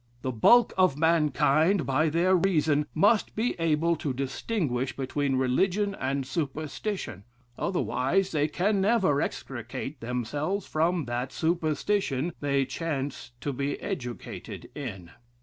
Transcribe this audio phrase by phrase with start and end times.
[0.23, 6.25] "The bulk of mankind, by their reason, must be able to distinguish between religion and
[6.25, 7.23] superstition;
[7.55, 15.11] otherwise they can never extricate themselves from that superstition they chance to be educated in."